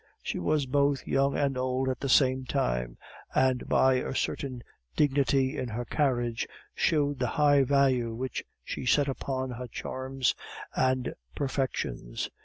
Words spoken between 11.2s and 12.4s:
perfections.